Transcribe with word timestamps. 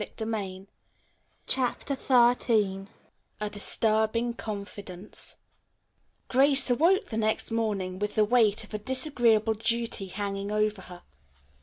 CHAPTER 1.45 1.95
XIII 1.95 2.87
A 3.39 3.49
DISTURBING 3.51 4.33
CONFIDENCE 4.33 5.35
Grace 6.27 6.71
awoke 6.71 7.05
the 7.05 7.17
next 7.17 7.51
morning 7.51 7.99
with 7.99 8.15
the 8.15 8.25
weight 8.25 8.63
of 8.63 8.73
a 8.73 8.79
disagreeable 8.79 9.53
duty 9.53 10.07
hanging 10.07 10.49
over 10.49 10.81
her. 10.81 11.03